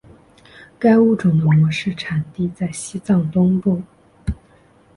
[0.79, 3.83] 该物种的模式产地在西藏东部。